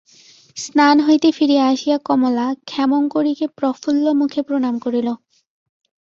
স্নান 0.57 0.97
হইতে 0.99 1.29
ফিরিয়া 1.31 1.63
আসিয়া 1.67 1.97
কমলা 2.05 2.47
ক্ষেমংকরীকে 2.65 3.45
প্রফুল্লমুখে 3.57 4.41
প্রণাম 4.47 4.75
করিল। 4.79 5.07